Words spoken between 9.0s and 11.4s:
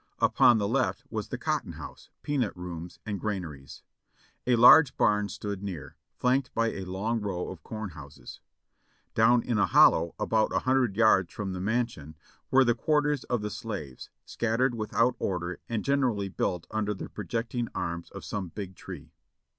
Down in a hollow, about a hundred yards